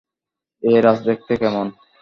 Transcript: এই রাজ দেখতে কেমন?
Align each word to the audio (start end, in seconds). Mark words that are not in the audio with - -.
এই 0.63 0.77
রাজ 0.81 0.97
দেখতে 1.07 1.33
কেমন? 1.41 1.67